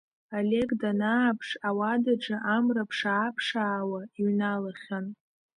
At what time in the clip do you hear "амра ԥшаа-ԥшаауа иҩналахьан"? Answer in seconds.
2.55-5.05